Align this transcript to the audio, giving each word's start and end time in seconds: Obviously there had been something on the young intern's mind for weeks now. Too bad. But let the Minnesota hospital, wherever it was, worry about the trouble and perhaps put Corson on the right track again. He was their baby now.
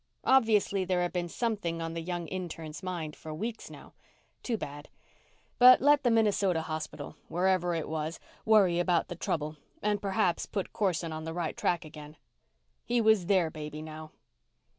Obviously 0.25 0.83
there 0.83 1.01
had 1.03 1.13
been 1.13 1.29
something 1.29 1.79
on 1.79 1.93
the 1.93 2.01
young 2.01 2.27
intern's 2.29 2.81
mind 2.81 3.15
for 3.15 3.31
weeks 3.35 3.69
now. 3.69 3.93
Too 4.41 4.57
bad. 4.57 4.89
But 5.59 5.79
let 5.79 6.01
the 6.01 6.09
Minnesota 6.09 6.63
hospital, 6.63 7.17
wherever 7.27 7.75
it 7.75 7.87
was, 7.87 8.19
worry 8.43 8.79
about 8.79 9.09
the 9.09 9.15
trouble 9.15 9.57
and 9.79 10.01
perhaps 10.01 10.47
put 10.47 10.73
Corson 10.73 11.13
on 11.13 11.23
the 11.23 11.33
right 11.35 11.55
track 11.55 11.85
again. 11.85 12.17
He 12.83 12.99
was 12.99 13.27
their 13.27 13.51
baby 13.51 13.83
now. 13.83 14.09